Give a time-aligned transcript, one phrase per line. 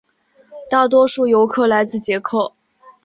[0.67, 2.53] 大多数游客来自捷克。